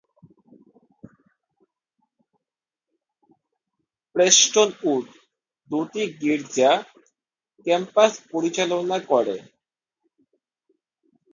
Prestonwood 4.15 5.05
দুটি 5.71 6.03
গির্জা 6.21 6.71
campus 7.65 8.11
পরিচালনা 8.31 8.97
করে। 9.11 9.37